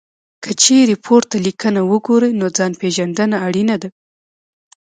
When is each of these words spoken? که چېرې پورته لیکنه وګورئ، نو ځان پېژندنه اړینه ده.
که 0.43 0.51
چېرې 0.63 0.95
پورته 1.05 1.35
لیکنه 1.45 1.81
وګورئ، 1.91 2.31
نو 2.39 2.45
ځان 2.57 2.71
پېژندنه 2.81 3.35
اړینه 3.47 3.75
ده. 3.81 3.89